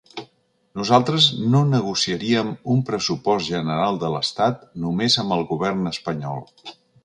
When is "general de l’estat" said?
3.53-4.67